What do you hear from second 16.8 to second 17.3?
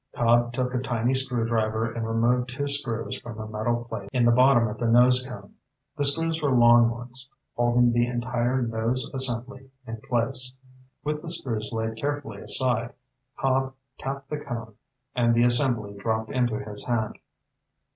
hand.